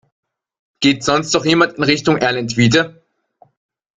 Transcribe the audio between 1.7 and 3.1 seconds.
in Richtung Erlentwiete?